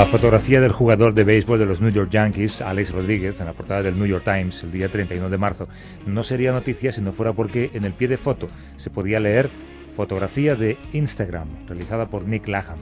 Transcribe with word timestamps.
La 0.00 0.06
fotografía 0.06 0.62
del 0.62 0.72
jugador 0.72 1.12
de 1.12 1.24
béisbol 1.24 1.58
de 1.58 1.66
los 1.66 1.82
New 1.82 1.90
York 1.90 2.08
Yankees, 2.10 2.62
Alex 2.62 2.90
Rodríguez, 2.90 3.38
en 3.38 3.44
la 3.44 3.52
portada 3.52 3.82
del 3.82 3.98
New 3.98 4.06
York 4.06 4.24
Times 4.24 4.62
el 4.62 4.72
día 4.72 4.88
31 4.88 5.28
de 5.28 5.36
marzo, 5.36 5.68
no 6.06 6.22
sería 6.22 6.52
noticia 6.52 6.90
si 6.90 7.02
no 7.02 7.12
fuera 7.12 7.34
porque 7.34 7.70
en 7.74 7.84
el 7.84 7.92
pie 7.92 8.08
de 8.08 8.16
foto 8.16 8.48
se 8.78 8.88
podía 8.88 9.20
leer 9.20 9.50
fotografía 9.94 10.54
de 10.54 10.78
Instagram, 10.94 11.66
realizada 11.66 12.06
por 12.06 12.24
Nick 12.24 12.48
Laham. 12.48 12.78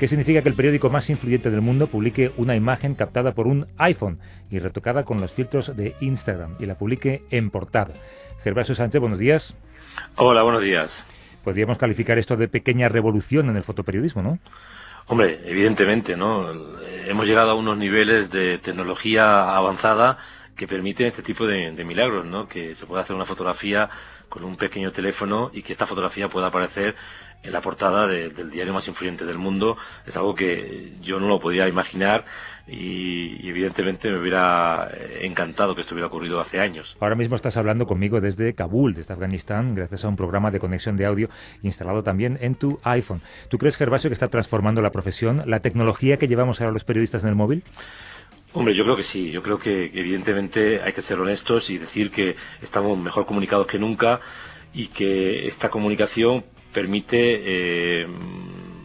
¿Qué 0.00 0.08
significa 0.08 0.42
que 0.42 0.48
el 0.48 0.56
periódico 0.56 0.90
más 0.90 1.08
influyente 1.08 1.52
del 1.52 1.60
mundo 1.60 1.86
publique 1.86 2.32
una 2.36 2.56
imagen 2.56 2.96
captada 2.96 3.32
por 3.32 3.46
un 3.46 3.68
iPhone 3.78 4.18
y 4.50 4.58
retocada 4.58 5.04
con 5.04 5.20
los 5.20 5.30
filtros 5.30 5.76
de 5.76 5.94
Instagram 6.00 6.56
y 6.58 6.66
la 6.66 6.76
publique 6.76 7.22
en 7.30 7.50
portada? 7.50 7.94
Gervasio 8.42 8.74
Sánchez, 8.74 9.00
buenos 9.00 9.20
días. 9.20 9.54
Hola, 10.16 10.42
buenos 10.42 10.62
días. 10.62 11.04
Podríamos 11.44 11.78
calificar 11.78 12.18
esto 12.18 12.36
de 12.36 12.48
pequeña 12.48 12.88
revolución 12.88 13.50
en 13.50 13.56
el 13.56 13.62
fotoperiodismo, 13.62 14.20
¿no? 14.20 14.40
Hombre, 15.08 15.40
evidentemente, 15.44 16.16
¿no? 16.16 16.50
Hemos 17.06 17.26
llegado 17.26 17.52
a 17.52 17.54
unos 17.54 17.78
niveles 17.78 18.30
de 18.30 18.58
tecnología 18.58 19.56
avanzada 19.56 20.18
que 20.56 20.66
permiten 20.66 21.06
este 21.06 21.22
tipo 21.22 21.46
de, 21.46 21.72
milagros, 21.84 22.24
¿no? 22.24 22.48
Que 22.48 22.74
se 22.74 22.86
pueda 22.86 23.02
hacer 23.02 23.14
una 23.14 23.26
fotografía 23.26 23.88
con 24.28 24.42
un 24.42 24.56
pequeño 24.56 24.90
teléfono 24.90 25.50
y 25.52 25.62
que 25.62 25.72
esta 25.72 25.86
fotografía 25.86 26.28
pueda 26.28 26.48
aparecer 26.48 26.96
en 27.42 27.52
la 27.52 27.60
portada 27.60 28.08
del 28.08 28.50
diario 28.50 28.72
más 28.72 28.88
influyente 28.88 29.24
del 29.24 29.38
mundo. 29.38 29.76
Es 30.04 30.16
algo 30.16 30.34
que 30.34 30.94
yo 31.00 31.20
no 31.20 31.28
lo 31.28 31.38
podía 31.38 31.68
imaginar 31.68 32.24
y, 32.66 33.48
evidentemente 33.48 34.10
me 34.10 34.18
hubiera 34.18 34.88
eh, 34.92 35.20
encantado 35.22 35.74
que 35.74 35.82
esto 35.82 35.94
hubiera 35.94 36.08
ocurrido 36.08 36.40
hace 36.40 36.58
años. 36.58 36.96
Ahora 36.98 37.14
mismo 37.14 37.36
estás 37.36 37.56
hablando 37.56 37.86
conmigo 37.86 38.20
desde 38.20 38.54
Kabul, 38.54 38.94
desde 38.94 39.12
Afganistán, 39.12 39.74
gracias 39.74 40.04
a 40.04 40.08
un 40.08 40.16
programa 40.16 40.50
de 40.50 40.58
conexión 40.58 40.96
de 40.96 41.06
audio 41.06 41.28
instalado 41.62 42.02
también 42.02 42.38
en 42.40 42.56
tu 42.56 42.78
iPhone. 42.82 43.22
¿Tú 43.48 43.58
crees, 43.58 43.76
Gervasio, 43.76 44.10
que 44.10 44.14
está 44.14 44.28
transformando 44.28 44.82
la 44.82 44.90
profesión, 44.90 45.42
la 45.46 45.60
tecnología 45.60 46.18
que 46.18 46.26
llevamos 46.26 46.60
ahora 46.60 46.72
los 46.72 46.84
periodistas 46.84 47.22
en 47.22 47.28
el 47.28 47.36
móvil? 47.36 47.62
Hombre, 48.56 48.74
yo 48.74 48.84
creo 48.84 48.96
que 48.96 49.04
sí. 49.04 49.30
Yo 49.30 49.42
creo 49.42 49.58
que, 49.58 49.90
evidentemente 49.92 50.80
hay 50.82 50.94
que 50.94 51.02
ser 51.02 51.20
honestos 51.20 51.68
y 51.68 51.76
decir 51.76 52.10
que 52.10 52.36
estamos 52.62 52.96
mejor 52.98 53.26
comunicados 53.26 53.66
que 53.66 53.78
nunca 53.78 54.18
y 54.72 54.86
que 54.86 55.46
esta 55.46 55.68
comunicación 55.68 56.42
permite 56.72 57.18
eh, 57.44 58.06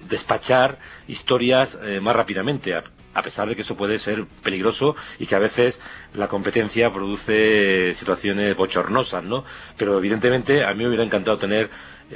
despachar 0.10 0.78
historias 1.08 1.80
eh, 1.84 2.02
más 2.02 2.14
rápidamente 2.18 2.74
a 2.76 3.22
pesar 3.22 3.48
de 3.48 3.56
que 3.56 3.62
eso 3.62 3.76
puede 3.78 3.98
ser 4.00 4.26
peligroso 4.44 4.96
y 5.20 5.26
que 5.26 5.36
a 5.36 5.40
veces 5.40 5.80
la 6.14 6.28
competencia 6.28 6.92
produce 6.92 7.94
situaciones 7.94 8.56
bochornosas, 8.56 9.24
¿no? 9.24 9.44
Pero 9.78 9.98
evidentemente 9.98 10.64
a 10.66 10.74
mí 10.74 10.84
me 10.84 10.88
hubiera 10.88 11.04
encantado 11.04 11.38
tener 11.38 11.70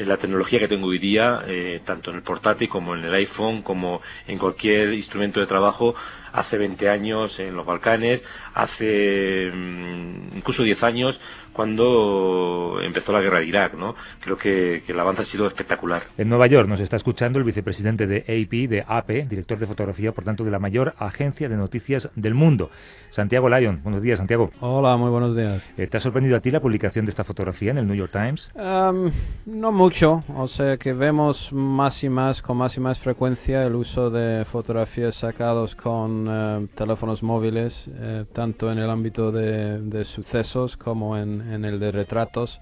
la 0.04 0.18
tecnología 0.18 0.60
que 0.60 0.68
tengo 0.68 0.88
hoy 0.88 1.00
día, 1.00 1.42
eh, 1.48 1.82
tanto 1.86 2.12
en 2.12 2.18
el 2.18 2.22
portátil 2.22 2.68
como 2.68 2.96
en 2.96 3.06
el 3.06 3.14
iPhone, 3.14 3.62
como 3.62 4.02
en 4.28 4.38
cualquier 4.38 4.94
instrumento 4.94 5.40
de 5.40 5.46
trabajo, 5.46 5.96
hace 6.34 6.58
20 6.58 6.90
años 6.90 7.40
en 7.40 7.56
los 7.56 7.66
Balcanes, 7.66 8.24
hace 8.54 9.52
mm, 9.54 10.38
incluso 10.38 10.64
10 10.64 10.84
años 10.84 11.20
cuando 11.54 12.80
empezó 12.84 13.14
la 13.14 13.22
guerra 13.22 13.40
de 13.40 13.46
Irak, 13.46 13.76
¿no? 13.76 13.96
Creo 14.20 14.38
que, 14.38 14.84
el 14.86 15.00
avance 15.00 15.22
ha 15.22 15.26
sido 15.26 15.48
espectacular. 15.48 16.04
En 16.18 16.28
Nueva 16.28 16.48
York 16.48 16.68
nos 16.68 16.82
está 16.82 16.98
escuchando 16.98 17.40
el 17.40 17.46
vicepresidente 17.46 18.08
de 18.08 18.18
AP, 18.20 18.70
de 18.70 18.84
AP, 18.86 19.30
director 19.30 19.58
de 19.58 19.66
fotografía, 19.66 20.12
por 20.12 20.25
tanto, 20.25 20.44
de 20.44 20.52
la 20.52 20.59
mayor 20.59 20.94
agencia 21.00 21.48
de 21.48 21.56
noticias 21.56 22.09
del 22.16 22.34
mundo. 22.34 22.69
Santiago 23.09 23.48
Lyon, 23.50 23.81
buenos 23.84 24.02
días, 24.02 24.18
Santiago. 24.18 24.52
Hola, 24.59 24.98
muy 24.98 25.09
buenos 25.09 25.36
días. 25.36 25.64
Eh, 25.78 25.88
¿Te 25.88 25.96
ha 25.96 26.00
sorprendido 26.02 26.36
a 26.36 26.42
ti 26.42 26.52
la 26.52 26.59
publicación 26.59 27.06
de 27.06 27.12
esta 27.12 27.24
fotografía 27.24 27.72
en 27.72 27.78
el 27.78 27.88
New 27.88 27.96
York 27.96 28.12
Times? 28.12 28.52
no 28.53 29.72
mucho, 29.72 29.84
o 29.85 30.47
sea 30.47 30.78
que 30.78 30.94
vemos 30.94 31.53
más 31.53 32.03
y 32.03 32.09
más, 32.09 32.41
con 32.41 32.57
más 32.57 32.75
y 32.75 32.79
más 32.79 32.97
frecuencia, 32.97 33.63
el 33.68 33.75
uso 33.75 34.09
de 34.09 34.44
fotografías 34.44 35.13
sacados 35.13 35.75
con 35.75 36.25
eh, 36.28 36.68
teléfonos 36.73 37.22
móviles, 37.22 37.88
eh, 37.94 38.25
tanto 38.34 38.72
en 38.72 38.79
el 38.79 38.90
ámbito 38.90 39.31
de 39.31 40.03
sucesos 40.06 40.75
como 40.75 41.16
en, 41.16 41.40
en 41.53 41.66
el 41.66 41.79
de 41.79 41.91
retratos 41.91 42.59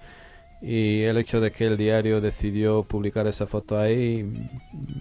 y 0.66 1.02
el 1.02 1.18
hecho 1.18 1.40
de 1.40 1.52
que 1.52 1.66
el 1.66 1.76
diario 1.76 2.22
decidió 2.22 2.84
publicar 2.84 3.26
esa 3.26 3.46
foto 3.46 3.78
ahí 3.78 4.48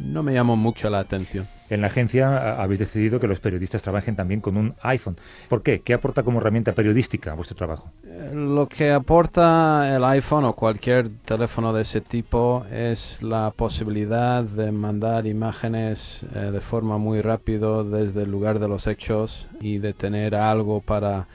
no 0.01 0.21
me 0.21 0.33
llamó 0.33 0.57
mucho 0.57 0.89
la 0.89 0.99
atención. 0.99 1.47
En 1.69 1.79
la 1.81 1.87
agencia 1.87 2.61
habéis 2.61 2.79
decidido 2.79 3.19
que 3.19 3.27
los 3.27 3.39
periodistas 3.39 3.81
trabajen 3.81 4.15
también 4.15 4.41
con 4.41 4.57
un 4.57 4.75
iPhone. 4.81 5.15
¿Por 5.47 5.63
qué? 5.63 5.79
¿Qué 5.79 5.93
aporta 5.93 6.21
como 6.21 6.39
herramienta 6.39 6.73
periodística 6.73 7.31
a 7.31 7.35
vuestro 7.35 7.55
trabajo? 7.55 7.89
Eh, 8.05 8.31
lo 8.33 8.67
que 8.67 8.91
aporta 8.91 9.95
el 9.95 10.03
iPhone 10.03 10.43
o 10.43 10.53
cualquier 10.53 11.09
teléfono 11.25 11.71
de 11.71 11.83
ese 11.83 12.01
tipo 12.01 12.65
es 12.69 13.23
la 13.23 13.51
posibilidad 13.55 14.43
de 14.43 14.71
mandar 14.71 15.25
imágenes 15.25 16.25
eh, 16.35 16.51
de 16.51 16.61
forma 16.61 16.97
muy 16.97 17.21
rápido 17.21 17.85
desde 17.85 18.23
el 18.23 18.31
lugar 18.31 18.59
de 18.59 18.67
los 18.67 18.85
hechos 18.85 19.47
y 19.61 19.77
de 19.77 19.93
tener 19.93 20.35
algo 20.35 20.81
para 20.81 21.27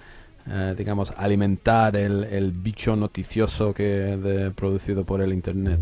eh, 0.50 0.74
digamos, 0.76 1.12
alimentar 1.16 1.96
el, 1.96 2.24
el 2.24 2.52
bicho 2.52 2.96
noticioso 2.96 3.74
que 3.74 3.82
de, 3.82 4.50
producido 4.50 5.04
por 5.04 5.20
el 5.20 5.32
Internet. 5.32 5.80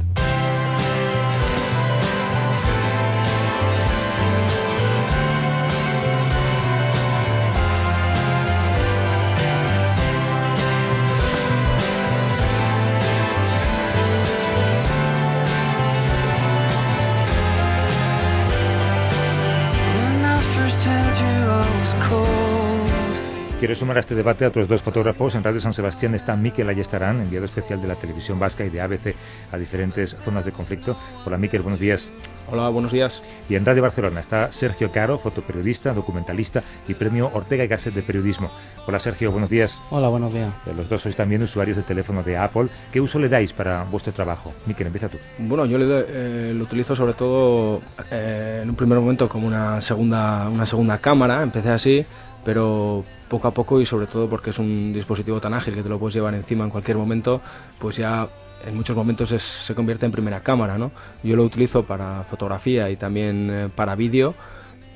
Quiero 23.66 23.80
sumar 23.80 23.96
a 23.96 24.00
este 24.00 24.14
debate 24.14 24.44
a 24.44 24.48
otros 24.48 24.68
dos 24.68 24.80
fotógrafos. 24.80 25.34
En 25.34 25.42
Radio 25.42 25.60
San 25.60 25.74
Sebastián 25.74 26.14
está 26.14 26.36
Miquel 26.36 26.68
Ayestarán, 26.68 27.20
enviado 27.20 27.46
especial 27.46 27.82
de 27.82 27.88
la 27.88 27.96
televisión 27.96 28.38
vasca 28.38 28.64
y 28.64 28.70
de 28.70 28.80
ABC 28.80 29.16
a 29.50 29.58
diferentes 29.58 30.16
zonas 30.24 30.44
de 30.44 30.52
conflicto. 30.52 30.96
Hola 31.24 31.36
Miquel, 31.36 31.62
buenos 31.62 31.80
días. 31.80 32.12
Hola, 32.48 32.68
buenos 32.68 32.92
días. 32.92 33.24
Y 33.48 33.56
en 33.56 33.66
Radio 33.66 33.82
Barcelona 33.82 34.20
está 34.20 34.52
Sergio 34.52 34.92
Caro, 34.92 35.18
fotoperiodista, 35.18 35.92
documentalista 35.92 36.62
y 36.86 36.94
premio 36.94 37.28
Ortega 37.34 37.64
y 37.64 37.66
Gasset 37.66 37.92
de 37.92 38.02
Periodismo. 38.02 38.52
Hola 38.86 39.00
Sergio, 39.00 39.32
buenos 39.32 39.50
días. 39.50 39.82
Hola, 39.90 40.10
buenos 40.10 40.32
días. 40.32 40.54
Eh, 40.64 40.72
los 40.72 40.88
dos 40.88 41.02
sois 41.02 41.16
también 41.16 41.42
usuarios 41.42 41.76
de 41.76 41.82
teléfono 41.82 42.22
de 42.22 42.36
Apple. 42.36 42.68
¿Qué 42.92 43.00
uso 43.00 43.18
le 43.18 43.28
dais 43.28 43.52
para 43.52 43.82
vuestro 43.82 44.12
trabajo? 44.12 44.54
Miquel, 44.66 44.86
empieza 44.86 45.08
tú. 45.08 45.18
Bueno, 45.38 45.66
yo 45.66 45.76
le 45.76 46.04
eh, 46.08 46.54
lo 46.54 46.62
utilizo 46.62 46.94
sobre 46.94 47.14
todo 47.14 47.80
eh, 48.12 48.60
en 48.62 48.70
un 48.70 48.76
primer 48.76 49.00
momento 49.00 49.28
como 49.28 49.48
una 49.48 49.80
segunda, 49.80 50.48
una 50.48 50.66
segunda 50.66 50.98
cámara. 50.98 51.42
Empecé 51.42 51.70
así, 51.70 52.06
pero 52.44 53.04
poco 53.28 53.48
a 53.48 53.50
poco 53.52 53.80
y 53.80 53.86
sobre 53.86 54.06
todo 54.06 54.28
porque 54.28 54.50
es 54.50 54.58
un 54.58 54.92
dispositivo 54.92 55.40
tan 55.40 55.54
ágil 55.54 55.74
que 55.74 55.82
te 55.82 55.88
lo 55.88 55.98
puedes 55.98 56.14
llevar 56.14 56.34
encima 56.34 56.64
en 56.64 56.70
cualquier 56.70 56.96
momento, 56.96 57.40
pues 57.78 57.96
ya 57.96 58.28
en 58.64 58.76
muchos 58.76 58.96
momentos 58.96 59.30
se 59.30 59.74
convierte 59.74 60.06
en 60.06 60.12
primera 60.12 60.40
cámara, 60.40 60.78
¿no? 60.78 60.90
Yo 61.22 61.36
lo 61.36 61.44
utilizo 61.44 61.84
para 61.84 62.24
fotografía 62.24 62.90
y 62.90 62.96
también 62.96 63.50
eh, 63.50 63.68
para 63.74 63.94
vídeo 63.94 64.34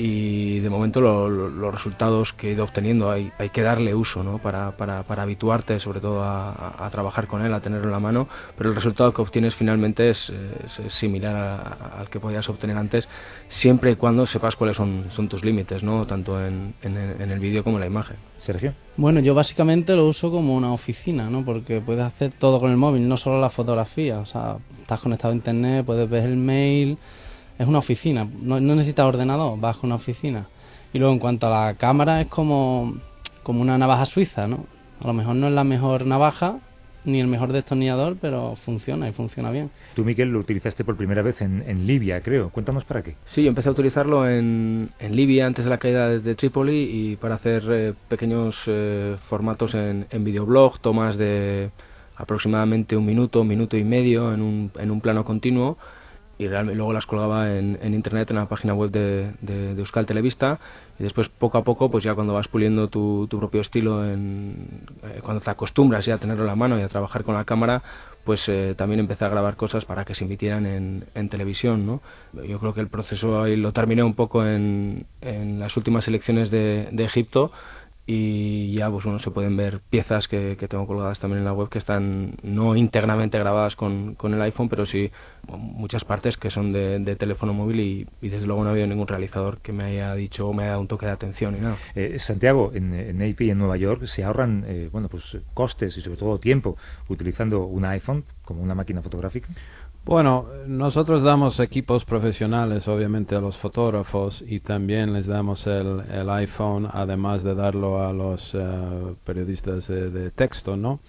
y 0.03 0.61
de 0.61 0.71
momento 0.71 1.03
los 1.03 1.75
resultados 1.75 2.33
que 2.33 2.49
he 2.49 2.53
ido 2.53 2.65
obteniendo 2.65 3.11
hay, 3.11 3.31
hay 3.39 3.51
que 3.51 3.61
darle 3.61 3.95
uso 3.95 4.25
¿no? 4.25 4.39
para, 4.39 4.75
para, 4.75 5.03
para 5.03 5.25
habituarte 5.25 5.79
sobre 5.79 6.01
todo 6.01 6.23
a, 6.23 6.89
trabajar 6.91 7.27
con 7.27 7.45
él, 7.45 7.53
a 7.53 7.61
tenerlo 7.61 7.89
en 7.89 7.93
la 7.93 8.01
mano, 8.01 8.27
pero 8.57 8.71
el 8.71 8.75
resultado 8.75 9.13
que 9.13 9.21
obtienes 9.21 9.55
finalmente 9.55 10.09
es, 10.09 10.33
similar 10.89 11.77
al 11.99 12.09
que 12.09 12.19
podías 12.19 12.49
obtener 12.49 12.79
antes, 12.79 13.09
siempre 13.49 13.91
y 13.91 13.97
cuando 13.97 14.25
sepas 14.25 14.57
cuáles 14.57 14.79
son, 14.79 15.05
son 15.11 15.29
tus 15.29 15.45
límites, 15.45 15.83
¿no? 15.83 16.07
tanto 16.07 16.43
en, 16.43 16.73
en, 16.81 16.97
en 16.97 17.31
el 17.31 17.39
vídeo 17.39 17.63
como 17.63 17.77
en 17.77 17.81
la 17.81 17.87
imagen. 17.87 18.17
Sergio. 18.39 18.73
Bueno, 18.97 19.21
yo 19.21 19.35
básicamente 19.35 19.95
lo 19.95 20.07
uso 20.07 20.31
como 20.31 20.57
una 20.57 20.73
oficina, 20.73 21.29
¿no? 21.29 21.45
porque 21.45 21.83
puedes 21.83 22.05
hacer 22.05 22.33
todo 22.33 22.59
con 22.59 22.71
el 22.71 22.79
móvil, 22.79 23.07
no 23.07 23.19
solo 23.19 23.39
la 23.39 23.51
fotografía, 23.51 24.19
o 24.19 24.25
sea, 24.25 24.57
estás 24.81 25.01
conectado 25.01 25.33
a 25.33 25.37
internet, 25.37 25.85
puedes 25.85 26.09
ver 26.09 26.25
el 26.25 26.39
mail 26.39 26.97
es 27.61 27.69
una 27.69 27.79
oficina, 27.79 28.27
no, 28.41 28.59
necesitas 28.59 29.05
ordenador, 29.05 29.61
vas 29.61 29.77
con 29.77 29.89
una 29.89 29.97
oficina. 29.97 30.47
Y 30.95 30.99
luego 30.99 31.13
en 31.13 31.19
cuanto 31.19 31.47
a 31.47 31.67
la 31.67 31.75
cámara 31.75 32.23
es 32.23 32.27
como, 32.27 32.95
como 33.43 33.61
una 33.61 33.77
navaja 33.77 34.07
suiza, 34.07 34.49
¿no? 34.49 34.65
A 35.05 35.07
lo 35.07 35.13
mejor 35.13 35.37
no 35.37 35.47
es 35.47 35.53
la 35.53 35.63
mejor 35.63 36.07
navaja 36.07 36.57
ni 37.05 37.21
el 37.21 37.27
mejor 37.27 37.53
destornillador, 37.53 38.17
pero 38.19 38.57
funciona 38.57 39.11
y 39.11 39.13
funciona 39.13 39.51
bien. 39.51 39.71
Tú, 39.95 40.07
Miguel, 40.07 40.31
lo 40.31 40.39
utilizaste 40.39 40.85
por 40.85 40.97
primera 40.97 41.21
vez 41.21 41.43
en, 41.43 41.87
Libia, 41.87 42.23
creo. 42.23 42.49
Cuéntanos 42.49 42.85
para 42.85 43.03
qué. 43.03 43.17
Sí, 43.27 43.47
empecé 43.47 43.69
a 43.69 43.73
utilizarlo 43.73 44.27
en, 44.27 44.89
en 44.99 45.15
Libia 45.15 45.47
antes 45.47 45.67
de 45.67 45.71
la 45.71 45.79
caída 45.79 46.09
de, 46.09 46.35
Trípoli 46.35 46.91
y 46.91 47.17
para 47.17 47.35
hacer 47.35 47.65
eh, 47.71 47.93
pequeños 48.09 48.63
eh, 48.69 49.17
formatos 49.29 49.75
en, 49.75 50.07
en 50.11 50.25
videoblog, 50.25 50.81
tomas 50.81 51.19
de 51.19 51.71
aproximadamente 52.17 52.97
un 52.97 53.05
minuto, 53.05 53.43
un 53.43 53.49
minuto 53.49 53.77
y 53.77 53.85
medio 53.85 54.33
en 54.33 54.41
un, 54.41 54.71
en 54.79 54.91
un 54.91 55.03
plano 55.03 55.27
continuo 55.27 55.77
y 56.41 56.49
luego 56.49 56.95
las 56.95 57.05
colgaba 57.05 57.55
en, 57.55 57.79
internet 57.93 58.31
en 58.31 58.37
la 58.37 58.49
página 58.49 58.73
web 58.73 58.91
de, 58.91 59.33
de, 59.43 59.79
Euskal 59.79 60.07
Televista 60.07 60.59
y 60.99 61.03
después 61.03 61.29
poco 61.29 61.59
a 61.59 61.65
poco 61.65 61.91
pues 61.91 62.03
ya 62.03 62.15
cuando 62.15 62.33
vas 62.33 62.49
puliendo 62.49 62.89
tu, 62.89 63.29
propio 63.29 63.61
estilo 63.61 64.09
en, 64.09 64.87
eh, 65.03 65.21
cuando 65.23 65.43
te 65.43 65.51
acostumbras 65.51 66.07
ya 66.07 66.15
a 66.15 66.19
tenerlo 66.19 66.45
en 66.45 66.47
la 66.47 66.57
mano 66.57 66.79
y 66.79 66.83
a 66.83 66.89
trabajar 66.89 67.25
con 67.25 67.35
la 67.35 67.45
cámara 67.45 67.83
pues 68.25 68.49
eh, 68.49 68.75
también 68.75 69.01
empecé 69.01 69.27
a 69.27 69.29
grabar 69.29 69.57
cosas 69.57 69.85
para 69.85 70.07
que 70.07 70.15
se 70.15 70.25
emitieran 70.25 70.65
en, 70.65 71.05
en 71.15 71.29
televisión 71.29 71.85
¿no? 71.85 72.01
yo 72.33 72.59
creo 72.59 72.73
que 72.73 72.81
el 72.81 72.89
proceso 72.89 73.43
ahí 73.43 73.57
lo 73.57 73.73
terminé 73.73 74.03
un 74.03 74.15
poco 74.15 74.47
en, 74.47 75.05
en 75.21 75.59
las 75.59 75.77
últimas 75.77 76.09
elecciones 76.09 76.51
de, 76.51 76.89
de 76.91 77.05
Egipto 77.05 77.53
y 78.13 78.73
ya 78.73 78.91
pues 78.91 79.05
bueno 79.05 79.21
se 79.21 79.31
pueden 79.31 79.57
ver 79.57 79.83
piezas 79.89 80.27
que, 80.27 80.57
tengo 80.69 80.85
colgadas 80.89 81.21
también 81.21 81.39
en 81.39 81.45
la 81.45 81.53
web 81.53 81.69
que 81.69 81.79
están 81.79 82.35
no 82.43 82.75
íntegramente 82.75 83.39
grabadas 83.39 83.77
con, 83.77 84.17
con 84.17 84.35
el 84.35 84.43
iPhone 84.43 84.69
pero 84.69 84.85
sí 84.85 85.13
muchas 85.47 86.05
partes 86.05 86.37
que 86.37 86.51
son 86.51 86.73
de, 86.73 87.17
teléfono 87.17 87.55
móvil 87.55 87.79
y, 87.81 88.29
desde 88.29 88.49
luego 88.49 88.65
no 88.65 88.71
ha 88.71 88.73
habido 88.73 88.89
ningún 88.89 89.07
realizador 89.07 89.59
que 89.59 89.73
me 89.73 89.85
haya 89.85 90.13
dicho 90.17 90.49
o 90.49 90.53
me 90.53 90.65
haya 90.65 90.71
dado 90.71 90.81
un 90.81 90.89
toque 90.89 91.07
de 91.07 91.13
atención 91.13 91.57
y 91.57 91.61
nada. 91.61 91.77
Eh, 91.95 92.19
Santiago 92.19 92.73
en, 92.75 92.95
en 92.95 93.23
AP 93.23 93.43
en 93.43 93.59
Nueva 93.59 93.77
York 93.77 94.07
se 94.07 94.25
ahorran 94.25 94.65
eh, 94.67 94.89
bueno 94.91 95.09
pues 95.09 95.39
costes 95.55 95.97
y 95.97 96.01
sobre 96.01 96.17
todo 96.17 96.41
tiempo 96.41 96.77
utilizando 97.09 97.65
un 97.65 97.85
iPhone 97.85 98.25
como 98.45 98.61
una 98.61 98.75
máquina 98.75 99.03
fotográfica 99.03 99.51
bueno, 100.05 100.47
nosotros 100.67 101.23
damos 101.23 101.61
equipos 101.61 102.05
profesionales 102.05 102.89
obviamente 102.89 103.35
a 103.35 103.41
los 103.41 103.57
fotógrafos 103.57 104.43
y 104.47 104.61
también 104.61 105.13
les 105.13 105.27
damos 105.27 105.67
el, 105.67 106.31
iPhone 106.31 106.89
además 106.91 107.43
de 107.45 107.55
darlo 107.55 108.03
a 108.03 108.13
los 108.13 108.55
eh, 108.55 109.15
periodistas 109.25 109.89
de, 109.89 110.31
texto, 110.31 110.77
¿no? 110.77 111.01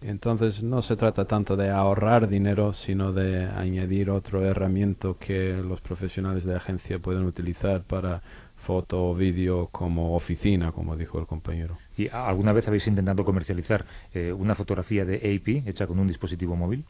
Entonces 0.00 0.62
no 0.62 0.82
se 0.82 0.94
trata 0.96 1.24
tanto 1.24 1.56
de 1.56 1.70
ahorrar 1.70 2.28
dinero, 2.28 2.72
sino 2.72 3.12
de 3.12 3.46
añadir 3.46 4.10
otro 4.10 4.44
herramienta 4.44 5.14
que 5.18 5.56
los 5.56 5.80
profesionales 5.80 6.44
de 6.44 6.54
agencia 6.54 6.98
pueden 6.98 7.24
utilizar 7.24 7.82
para 7.82 8.22
foto 8.56 9.10
o 9.10 9.14
vídeo 9.14 9.68
como 9.72 10.14
oficina, 10.14 10.72
como 10.72 10.96
dijo 10.96 11.18
el 11.18 11.26
compañero. 11.26 11.78
¿Y 11.96 12.08
alguna 12.08 12.52
vez 12.52 12.68
habéis 12.68 12.86
intentado 12.86 13.24
comercializar 13.24 13.86
eh, 14.12 14.32
una 14.32 14.54
fotografía 14.54 15.04
de 15.04 15.16
AP 15.16 15.68
hecha 15.68 15.86
con 15.86 15.98
un 15.98 16.08
dispositivo 16.08 16.56
móvil? 16.56 16.84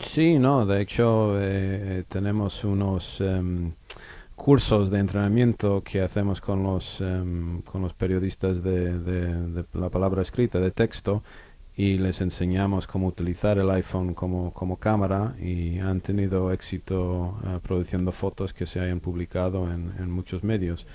Sí, 0.00 0.38
no, 0.38 0.64
de 0.66 0.80
hecho 0.82 1.34
eh, 1.40 2.04
tenemos 2.08 2.64
unos 2.64 3.20
em, 3.20 3.72
cursos 4.34 4.90
de 4.90 4.98
entrenamiento 4.98 5.82
que 5.84 6.00
hacemos 6.00 6.40
con 6.40 6.62
los, 6.62 7.00
em, 7.00 7.62
con 7.62 7.82
los 7.82 7.92
periodistas 7.94 8.62
de, 8.62 8.98
de, 8.98 9.64
la 9.74 9.90
palabra 9.90 10.22
escrita, 10.22 10.60
de 10.60 10.70
texto, 10.70 11.22
y 11.76 11.98
les 11.98 12.20
enseñamos 12.20 12.86
cómo 12.86 13.06
utilizar 13.06 13.58
el 13.58 13.70
iPhone 13.70 14.14
como, 14.14 14.52
como 14.52 14.78
cámara 14.78 15.34
y 15.40 15.78
han 15.78 16.00
tenido 16.00 16.52
éxito 16.52 17.38
eh, 17.44 17.60
produciendo 17.62 18.12
fotos 18.12 18.52
que 18.54 18.66
se 18.66 18.80
hayan 18.80 19.00
publicado 19.00 19.70
en, 19.72 19.92
en 19.98 20.10
muchos 20.10 20.42
medios. 20.44 20.86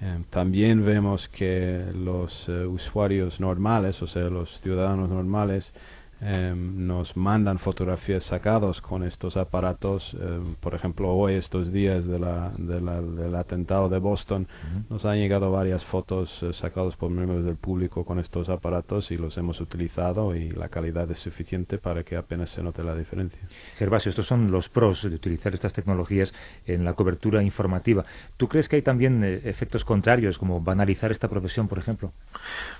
Em, 0.00 0.24
también 0.24 0.84
vemos 0.84 1.28
que 1.28 1.84
los 1.94 2.48
eh, 2.48 2.66
usuarios 2.66 3.40
normales, 3.40 4.00
o 4.02 4.06
sea, 4.06 4.24
los 4.30 4.60
ciudadanos 4.60 5.08
normales, 5.10 5.72
Em, 6.20 6.84
nos 6.84 7.16
mandan 7.16 7.60
fotografías 7.60 8.24
sacados 8.24 8.80
con 8.80 9.04
estos 9.04 9.36
aparatos. 9.36 10.16
Em, 10.20 10.56
por 10.56 10.74
ejemplo, 10.74 11.14
hoy, 11.14 11.34
estos 11.34 11.70
días 11.70 12.06
de 12.06 12.18
la, 12.18 12.50
del 12.58 13.34
atentado 13.36 13.88
de 13.88 13.98
Boston, 13.98 14.48
nos 14.90 15.04
han 15.04 15.18
llegado 15.18 15.52
varias 15.52 15.84
fotos 15.84 16.42
eh, 16.42 16.52
sacadas 16.52 16.96
por 16.96 17.10
miembros 17.10 17.44
del 17.44 17.54
público 17.54 18.04
con 18.04 18.18
estos 18.18 18.48
aparatos 18.48 19.12
y 19.12 19.16
los 19.16 19.38
hemos 19.38 19.60
utilizado 19.60 20.34
y 20.34 20.50
la 20.50 20.68
calidad 20.68 21.08
es 21.08 21.20
suficiente 21.20 21.78
para 21.78 22.02
que 22.02 22.16
apenas 22.16 22.50
se 22.50 22.64
note 22.64 22.82
la 22.82 22.96
diferencia. 22.96 23.40
Gervasio, 23.76 24.10
estos 24.10 24.26
son 24.26 24.50
los 24.50 24.68
pros 24.68 25.08
de 25.08 25.14
utilizar 25.14 25.54
estas 25.54 25.72
tecnologías 25.72 26.34
en 26.66 26.84
la 26.84 26.94
cobertura 26.94 27.44
informativa. 27.44 28.04
¿Tú 28.36 28.48
crees 28.48 28.68
que 28.68 28.74
hay 28.74 28.82
también 28.82 29.22
eh, 29.22 29.40
efectos 29.44 29.84
contrarios, 29.84 30.36
como 30.36 30.60
banalizar 30.60 31.12
esta 31.12 31.28
profesión, 31.28 31.68
por 31.68 31.78
ejemplo? 31.78 32.12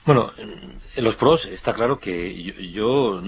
Bueno, 0.04 0.32
en 0.96 1.04
los 1.04 1.14
pros 1.14 1.46
está 1.46 1.72
claro 1.72 2.00
que 2.00 2.72
yo 2.72 3.20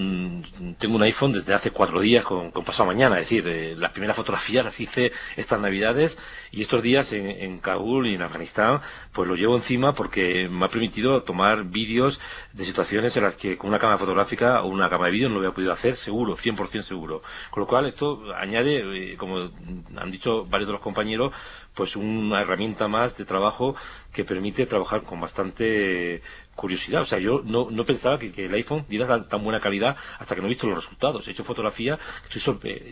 tengo 0.77 0.95
un 0.95 1.03
iPhone 1.03 1.31
desde 1.31 1.53
hace 1.53 1.71
cuatro 1.71 1.99
días 1.99 2.23
con, 2.23 2.51
pasado 2.51 2.87
mañana, 2.87 3.15
es 3.19 3.23
decir, 3.29 3.47
eh, 3.47 3.75
las 3.75 3.91
primeras 3.91 4.15
fotografías 4.15 4.65
las 4.65 4.79
hice 4.79 5.11
estas 5.35 5.59
navidades 5.59 6.17
y 6.51 6.61
estos 6.61 6.81
días 6.81 7.11
en, 7.13 7.59
Kabul 7.59 8.07
y 8.07 8.15
en 8.15 8.21
Afganistán 8.21 8.81
pues 9.11 9.27
lo 9.27 9.35
llevo 9.35 9.55
encima 9.55 9.93
porque 9.93 10.47
me 10.49 10.65
ha 10.65 10.69
permitido 10.69 11.23
tomar 11.23 11.63
vídeos 11.65 12.19
de 12.53 12.65
situaciones 12.65 13.15
en 13.17 13.23
las 13.23 13.35
que 13.35 13.57
con 13.57 13.69
una 13.69 13.79
cámara 13.79 13.97
fotográfica 13.97 14.63
o 14.63 14.67
una 14.67 14.89
cámara 14.89 15.07
de 15.07 15.11
vídeo 15.13 15.29
no 15.29 15.35
lo 15.35 15.39
hubiera 15.41 15.55
podido 15.55 15.73
hacer 15.73 15.95
seguro, 15.97 16.35
100% 16.35 16.81
seguro. 16.81 17.21
Con 17.49 17.61
lo 17.61 17.67
cual 17.67 17.85
esto 17.85 18.23
añade, 18.35 19.11
eh, 19.13 19.17
como 19.17 19.49
han 19.97 20.11
dicho 20.11 20.45
varios 20.45 20.67
de 20.67 20.73
los 20.73 20.81
compañeros, 20.81 21.33
pues 21.73 21.95
una 21.95 22.41
herramienta 22.41 22.87
más 22.87 23.15
de 23.17 23.25
trabajo 23.25 23.75
que 24.11 24.25
permite 24.25 24.65
trabajar 24.65 25.03
con 25.03 25.21
bastante 25.21 26.21
curiosidad. 26.61 27.01
O 27.01 27.05
sea, 27.05 27.17
yo 27.17 27.41
no, 27.43 27.69
no 27.71 27.83
pensaba 27.83 28.19
que, 28.19 28.31
el 28.45 28.53
iPhone 28.53 28.85
diera 28.87 29.21
tan, 29.23 29.43
buena 29.43 29.59
calidad 29.59 29.97
hasta 30.19 30.35
que 30.35 30.41
no 30.41 30.47
he 30.47 30.49
visto 30.49 30.67
los 30.67 30.75
resultados. 30.75 31.27
He 31.27 31.31
hecho 31.31 31.43
fotografía, 31.43 31.97
estoy 32.23 32.43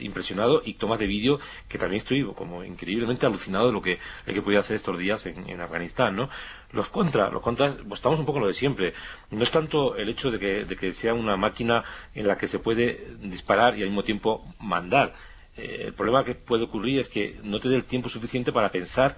impresionado 0.02 0.62
y 0.66 0.74
tomas 0.74 0.98
de 0.98 1.06
vídeo 1.06 1.40
que 1.68 1.78
también 1.78 2.00
estoy 2.02 2.24
como 2.34 2.64
increíblemente 2.64 3.26
alucinado 3.28 3.68
de 3.68 3.74
lo 3.74 3.82
que, 3.82 4.00
el 4.26 4.44
que 4.44 4.58
hacer 4.58 4.76
estos 4.76 4.98
días 4.98 5.26
en, 5.28 5.62
Afganistán, 5.62 6.16
¿no? 6.16 6.30
Los 6.72 6.90
contras, 6.90 7.32
los 7.32 7.44
contras, 7.44 7.76
pues 7.88 8.00
estamos 8.00 8.20
un 8.20 8.26
poco 8.26 8.40
lo 8.40 8.48
de 8.48 8.54
siempre. 8.54 8.94
No 9.30 9.44
es 9.44 9.52
tanto 9.52 9.96
el 9.96 10.10
hecho 10.10 10.32
de 10.32 10.40
que, 10.40 10.66
de 10.66 10.76
que 10.76 10.94
sea 10.94 11.14
una 11.14 11.38
máquina 11.38 11.84
en 12.16 12.28
la 12.28 12.38
que 12.38 12.48
se 12.48 12.60
puede 12.60 13.16
disparar 13.22 13.78
y 13.78 13.84
al 13.84 13.90
mismo 13.90 14.04
tiempo 14.04 14.46
mandar. 14.60 15.14
Eh, 15.56 15.84
el 15.88 15.94
problema 15.94 16.24
que 16.24 16.36
puede 16.36 16.64
ocurrir 16.64 17.00
es 17.00 17.10
que 17.10 17.40
no 17.44 17.60
te 17.60 17.70
dé 17.70 17.76
el 17.76 17.84
tiempo 17.84 18.10
suficiente 18.10 18.52
para 18.52 18.72
pensar 18.72 19.16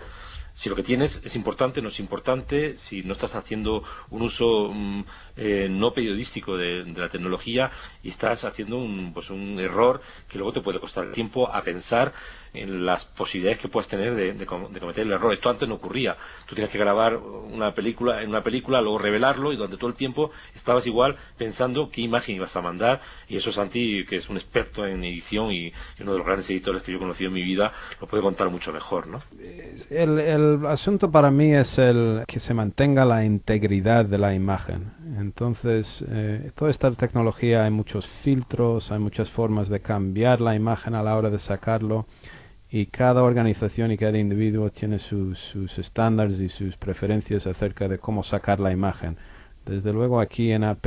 si 0.53 0.69
lo 0.69 0.75
que 0.75 0.83
tienes 0.83 1.21
es 1.23 1.35
importante, 1.35 1.81
no 1.81 1.87
es 1.87 1.99
importante, 1.99 2.77
si 2.77 3.03
no 3.03 3.13
estás 3.13 3.35
haciendo 3.35 3.83
un 4.09 4.21
uso 4.21 4.71
mm, 4.73 5.03
eh, 5.37 5.67
no 5.69 5.93
periodístico 5.93 6.57
de, 6.57 6.85
la 6.85 7.09
tecnología 7.09 7.71
y 8.03 8.09
estás 8.09 8.43
haciendo 8.43 8.77
un, 8.77 9.13
pues 9.13 9.29
un 9.29 9.59
error 9.59 10.01
que 10.27 10.37
luego 10.37 10.53
te 10.53 10.61
puede 10.61 10.79
costar 10.79 11.11
tiempo 11.11 11.47
a 11.51 11.63
pensar 11.63 12.13
en 12.53 12.85
las 12.85 13.05
posibilidades 13.05 13.59
que 13.59 13.67
puedes 13.67 13.87
tener 13.87 14.15
de, 14.15 14.45
cometer 14.45 15.03
el 15.05 15.11
error. 15.11 15.33
Esto 15.33 15.49
antes 15.49 15.67
no 15.67 15.75
ocurría. 15.75 16.17
Tú 16.47 16.55
tienes 16.55 16.71
que 16.71 16.77
grabar 16.77 17.15
una 17.15 17.73
película, 17.73 18.21
en 18.21 18.29
una 18.29 18.43
película, 18.43 18.81
luego 18.81 18.97
revelarlo 18.97 19.53
y 19.53 19.55
durante 19.55 19.77
todo 19.77 19.89
el 19.89 19.95
tiempo 19.95 20.31
estabas 20.53 20.85
igual 20.87 21.15
pensando 21.37 21.89
qué 21.89 22.01
imagen 22.01 22.35
ibas 22.35 22.55
a 22.55 22.61
mandar 22.61 23.01
y 23.27 23.37
eso 23.37 23.51
Santi, 23.51 24.05
que 24.05 24.17
es 24.17 24.29
un 24.29 24.37
experto 24.37 24.85
en 24.85 25.03
edición 25.03 25.51
y 25.51 25.71
uno 25.99 26.11
de 26.11 26.17
los 26.17 26.25
grandes 26.25 26.49
editores 26.49 26.81
que 26.81 26.91
yo 26.91 26.97
he 26.97 27.01
conocido 27.01 27.29
en 27.29 27.35
mi 27.35 27.43
vida, 27.43 27.71
lo 27.99 28.07
puede 28.07 28.23
contar 28.23 28.49
mucho 28.49 28.73
mejor, 28.73 29.07
¿no? 29.07 29.19
El, 29.89 30.19
el 30.19 30.65
asunto 30.65 31.09
para 31.11 31.31
mí 31.31 31.53
es 31.53 31.77
el 31.77 32.23
que 32.27 32.39
se 32.39 32.53
mantenga 32.53 33.05
la 33.05 33.23
integridad 33.23 34.05
de 34.05 34.17
la 34.17 34.33
imagen. 34.33 34.91
Entonces, 35.17 36.03
eh, 36.09 36.51
toda 36.55 36.71
esta 36.71 36.91
tecnología 36.91 37.63
hay 37.63 37.71
muchos 37.71 38.07
filtros, 38.07 38.91
hay 38.91 38.99
muchas 38.99 39.29
formas 39.29 39.69
de 39.69 39.81
cambiar 39.81 40.41
la 40.41 40.55
imagen 40.55 40.95
a 40.95 41.03
la 41.03 41.15
hora 41.15 41.29
de 41.29 41.39
sacarlo 41.39 42.05
y 42.71 42.85
cada 42.85 43.23
organización 43.23 43.91
y 43.91 43.97
cada 43.97 44.17
individuo 44.17 44.69
tiene 44.69 44.97
sus, 44.97 45.53
estándares 45.77 46.39
y 46.39 46.47
sus 46.47 46.77
preferencias 46.77 47.45
acerca 47.45 47.89
de 47.89 47.99
cómo 47.99 48.23
sacar 48.23 48.61
la 48.61 48.71
imagen. 48.71 49.17
Desde 49.65 49.91
luego 49.91 50.21
aquí 50.21 50.51
en 50.51 50.63
AP 50.63 50.85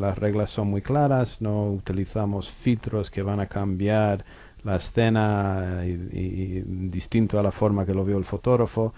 las 0.00 0.18
reglas 0.18 0.50
son 0.50 0.68
muy 0.68 0.82
claras, 0.82 1.40
no 1.40 1.70
utilizamos 1.70 2.50
filtros 2.50 3.10
que 3.10 3.22
van 3.22 3.40
a 3.40 3.46
cambiar 3.46 4.24
la 4.62 4.76
escena 4.76 5.80
distinto 5.82 7.38
a 7.38 7.42
la 7.42 7.52
forma 7.52 7.86
que 7.86 7.94
lo 7.94 8.04
vio 8.04 8.18
el 8.18 8.24
fotógrafo 8.24 8.92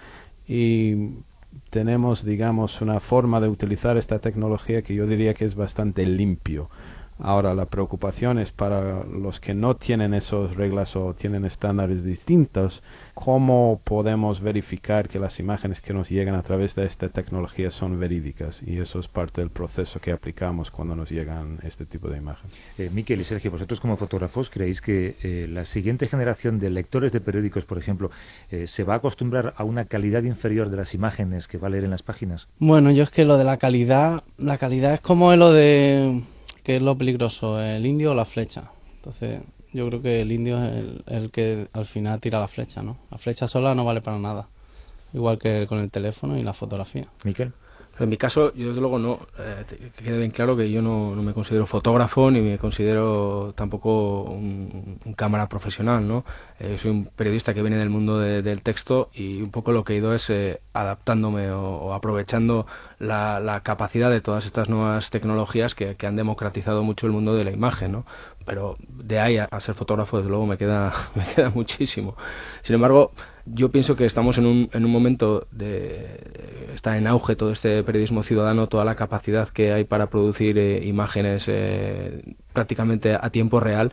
y 0.48 1.10
tenemos 1.70 2.24
digamos 2.24 2.80
una 2.80 2.98
forma 2.98 3.40
de 3.40 3.48
utilizar 3.48 3.96
esta 3.96 4.18
tecnología 4.18 4.82
que 4.82 4.94
yo 4.94 5.06
diría 5.06 5.34
que 5.34 5.44
es 5.44 5.54
bastante 5.54 6.04
limpio 6.06 6.70
Ahora 7.22 7.54
la 7.54 7.66
preocupación 7.66 8.38
es 8.38 8.50
para 8.50 9.04
los 9.04 9.40
que 9.40 9.52
no 9.52 9.76
tienen 9.76 10.14
esas 10.14 10.56
reglas 10.56 10.96
o 10.96 11.14
tienen 11.14 11.44
estándares 11.44 12.02
distintos, 12.02 12.82
cómo 13.14 13.80
podemos 13.84 14.40
verificar 14.40 15.08
que 15.08 15.18
las 15.18 15.38
imágenes 15.38 15.80
que 15.80 15.92
nos 15.92 16.08
llegan 16.08 16.34
a 16.34 16.42
través 16.42 16.74
de 16.74 16.86
esta 16.86 17.08
tecnología 17.08 17.70
son 17.70 18.00
verídicas 18.00 18.62
y 18.66 18.78
eso 18.78 19.00
es 19.00 19.08
parte 19.08 19.42
del 19.42 19.50
proceso 19.50 20.00
que 20.00 20.12
aplicamos 20.12 20.70
cuando 20.70 20.96
nos 20.96 21.10
llegan 21.10 21.58
este 21.62 21.84
tipo 21.84 22.08
de 22.08 22.18
imágenes. 22.18 22.56
Eh, 22.78 22.88
Miquel 22.90 23.20
y 23.20 23.24
Sergio, 23.24 23.50
vosotros 23.50 23.80
como 23.80 23.96
fotógrafos 23.96 24.48
creéis 24.48 24.80
que 24.80 25.16
eh, 25.22 25.46
la 25.48 25.66
siguiente 25.66 26.08
generación 26.08 26.58
de 26.58 26.70
lectores 26.70 27.12
de 27.12 27.20
periódicos, 27.20 27.66
por 27.66 27.76
ejemplo, 27.76 28.10
eh, 28.50 28.66
se 28.66 28.84
va 28.84 28.94
a 28.94 28.96
acostumbrar 28.96 29.52
a 29.56 29.64
una 29.64 29.84
calidad 29.84 30.22
inferior 30.22 30.70
de 30.70 30.78
las 30.78 30.94
imágenes 30.94 31.48
que 31.48 31.58
va 31.58 31.66
a 31.66 31.70
leer 31.70 31.84
en 31.84 31.90
las 31.90 32.02
páginas? 32.02 32.48
Bueno, 32.58 32.90
yo 32.90 33.02
es 33.02 33.10
que 33.10 33.24
lo 33.24 33.36
de 33.36 33.44
la 33.44 33.58
calidad, 33.58 34.24
la 34.38 34.56
calidad 34.56 34.94
es 34.94 35.00
como 35.00 35.34
lo 35.36 35.52
de 35.52 36.22
¿Qué 36.62 36.76
es 36.76 36.82
lo 36.82 36.96
peligroso, 36.96 37.60
el 37.60 37.86
indio 37.86 38.12
o 38.12 38.14
la 38.14 38.24
flecha? 38.24 38.70
Entonces, 38.96 39.40
yo 39.72 39.88
creo 39.88 40.02
que 40.02 40.20
el 40.20 40.32
indio 40.32 40.62
es 40.62 40.84
el, 41.06 41.30
que 41.30 41.68
al 41.72 41.86
final 41.86 42.20
tira 42.20 42.38
la 42.38 42.48
flecha, 42.48 42.82
¿no? 42.82 42.98
La 43.10 43.18
flecha 43.18 43.46
sola 43.46 43.74
no 43.74 43.84
vale 43.84 44.02
para 44.02 44.18
nada. 44.18 44.48
Igual 45.12 45.38
que 45.38 45.66
con 45.66 45.78
el 45.78 45.90
teléfono 45.90 46.38
y 46.38 46.42
la 46.42 46.52
fotografía. 46.52 47.06
Miquel. 47.24 47.52
En 48.00 48.08
mi 48.08 48.16
caso, 48.16 48.54
yo 48.54 48.68
desde 48.68 48.80
luego 48.80 48.98
no, 48.98 49.20
eh, 49.38 49.64
que 49.94 50.04
quede 50.04 50.18
bien 50.18 50.30
claro 50.30 50.56
que 50.56 50.70
yo 50.70 50.80
no, 50.80 51.14
me 51.16 51.34
considero 51.34 51.66
fotógrafo 51.66 52.30
ni 52.30 52.40
me 52.40 52.58
considero 52.58 53.52
tampoco 53.54 54.22
un, 54.22 55.00
cámara 55.16 55.48
profesional, 55.48 56.08
¿no? 56.08 56.24
Eh, 56.58 56.78
soy 56.80 56.90
un 56.92 57.04
periodista 57.04 57.52
que 57.52 57.60
viene 57.60 57.76
del 57.76 57.90
mundo 57.90 58.18
del 58.18 58.62
texto 58.62 59.10
y 59.12 59.42
un 59.42 59.50
poco 59.50 59.72
lo 59.72 59.84
que 59.84 59.92
he 59.92 59.96
ido 59.96 60.14
es 60.14 60.30
eh, 60.30 60.60
adaptándome 60.72 61.50
o, 61.50 61.92
aprovechando 61.92 62.66
la, 62.98 63.60
capacidad 63.62 64.10
de 64.10 64.22
todas 64.22 64.46
estas 64.46 64.70
nuevas 64.70 65.10
tecnologías 65.10 65.74
que, 65.74 65.96
que, 65.96 66.06
han 66.06 66.16
democratizado 66.16 66.82
mucho 66.82 67.06
el 67.06 67.12
mundo 67.12 67.34
de 67.34 67.44
la 67.44 67.50
imagen, 67.50 67.92
¿no? 67.92 68.06
Pero 68.46 68.76
de 68.80 69.18
ahí 69.20 69.36
a, 69.36 69.60
ser 69.60 69.74
fotógrafo, 69.74 70.16
desde 70.16 70.30
luego, 70.30 70.46
me 70.46 70.56
queda, 70.56 70.92
me 71.14 71.24
queda 71.26 71.50
muchísimo. 71.50 72.16
Sin 72.62 72.74
embargo, 72.74 73.12
yo 73.46 73.70
pienso 73.70 73.96
que 73.96 74.04
estamos 74.04 74.38
en 74.38 74.46
un, 74.46 74.70
en 74.72 74.84
un 74.84 74.90
momento 74.90 75.46
de 75.50 76.70
está 76.74 76.96
en 76.96 77.06
auge 77.06 77.36
todo 77.36 77.50
este 77.50 77.82
periodismo 77.82 78.22
ciudadano, 78.22 78.68
toda 78.68 78.84
la 78.84 78.94
capacidad 78.94 79.48
que 79.48 79.72
hay 79.72 79.84
para 79.84 80.08
producir 80.08 80.58
eh, 80.58 80.86
imágenes 80.86 81.46
eh, 81.48 82.36
prácticamente 82.52 83.14
a 83.14 83.30
tiempo 83.30 83.60
real 83.60 83.92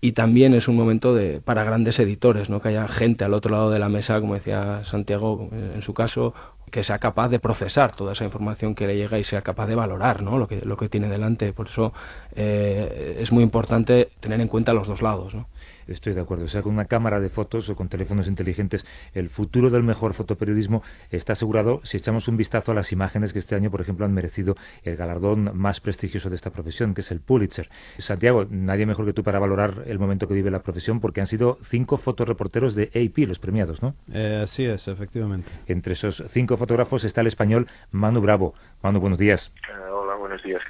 y 0.00 0.12
también 0.12 0.54
es 0.54 0.68
un 0.68 0.76
momento 0.76 1.14
de, 1.14 1.40
para 1.40 1.64
grandes 1.64 1.98
editores, 1.98 2.50
¿no? 2.50 2.60
que 2.60 2.68
haya 2.68 2.86
gente 2.86 3.24
al 3.24 3.34
otro 3.34 3.50
lado 3.52 3.70
de 3.70 3.78
la 3.78 3.88
mesa, 3.88 4.20
como 4.20 4.34
decía 4.34 4.84
Santiago 4.84 5.48
en 5.52 5.80
su 5.82 5.94
caso, 5.94 6.34
que 6.70 6.84
sea 6.84 6.98
capaz 6.98 7.28
de 7.28 7.38
procesar 7.38 7.94
toda 7.94 8.12
esa 8.12 8.24
información 8.24 8.74
que 8.74 8.86
le 8.86 8.96
llega 8.96 9.18
y 9.18 9.24
sea 9.24 9.42
capaz 9.42 9.66
de 9.66 9.74
valorar 9.74 10.22
¿no? 10.22 10.38
lo, 10.38 10.48
que, 10.48 10.62
lo 10.64 10.76
que 10.76 10.88
tiene 10.88 11.08
delante. 11.08 11.52
Por 11.52 11.68
eso 11.68 11.92
eh, 12.34 13.16
es 13.18 13.32
muy 13.32 13.42
importante 13.42 14.10
tener 14.20 14.40
en 14.40 14.48
cuenta 14.48 14.74
los 14.74 14.86
dos 14.86 15.00
lados. 15.00 15.34
¿no? 15.34 15.48
Estoy 15.86 16.14
de 16.14 16.20
acuerdo. 16.20 16.44
O 16.44 16.48
sea, 16.48 16.62
con 16.62 16.72
una 16.72 16.86
cámara 16.86 17.20
de 17.20 17.28
fotos 17.28 17.68
o 17.68 17.76
con 17.76 17.88
teléfonos 17.88 18.28
inteligentes, 18.28 18.84
el 19.14 19.28
futuro 19.28 19.70
del 19.70 19.82
mejor 19.82 20.14
fotoperiodismo 20.14 20.82
está 21.10 21.34
asegurado 21.34 21.80
si 21.84 21.96
echamos 21.96 22.28
un 22.28 22.36
vistazo 22.36 22.72
a 22.72 22.74
las 22.74 22.92
imágenes 22.92 23.32
que 23.32 23.38
este 23.38 23.54
año, 23.54 23.70
por 23.70 23.80
ejemplo, 23.80 24.04
han 24.04 24.12
merecido 24.12 24.56
el 24.82 24.96
galardón 24.96 25.50
más 25.54 25.80
prestigioso 25.80 26.30
de 26.30 26.36
esta 26.36 26.50
profesión, 26.50 26.94
que 26.94 27.00
es 27.02 27.10
el 27.10 27.20
Pulitzer. 27.20 27.68
Santiago, 27.98 28.46
nadie 28.50 28.86
mejor 28.86 29.06
que 29.06 29.12
tú 29.12 29.22
para 29.22 29.38
valorar 29.38 29.84
el 29.86 29.98
momento 29.98 30.28
que 30.28 30.34
vive 30.34 30.50
la 30.50 30.62
profesión, 30.62 31.00
porque 31.00 31.20
han 31.20 31.26
sido 31.26 31.58
cinco 31.62 31.96
fotoreporteros 31.96 32.74
de 32.74 32.90
AP 32.94 33.26
los 33.28 33.38
premiados, 33.38 33.82
¿no? 33.82 33.94
Eh, 34.12 34.40
así 34.42 34.64
es, 34.64 34.88
efectivamente. 34.88 35.50
Entre 35.66 35.92
esos 35.92 36.24
cinco 36.28 36.56
fotógrafos 36.56 37.04
está 37.04 37.20
el 37.20 37.26
español 37.26 37.66
Manu 37.90 38.20
Bravo. 38.20 38.54
Manu, 38.82 39.00
buenos 39.00 39.18
días. 39.18 39.52
Eh, 39.68 39.90
hola, 39.90 40.14
buenos 40.16 40.42
días. 40.42 40.60